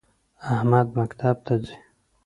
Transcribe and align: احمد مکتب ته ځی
احمد 0.53 0.87
مکتب 0.97 1.35
ته 1.45 1.53
ځی 1.63 1.75